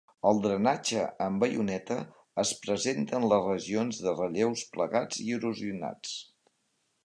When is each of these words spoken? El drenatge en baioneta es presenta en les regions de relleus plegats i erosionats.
El 0.27 0.37
drenatge 0.43 1.01
en 1.25 1.35
baioneta 1.43 1.97
es 2.45 2.53
presenta 2.65 3.19
en 3.19 3.29
les 3.35 3.45
regions 3.51 4.01
de 4.07 4.17
relleus 4.23 4.67
plegats 4.79 5.23
i 5.29 5.31
erosionats. 5.41 6.19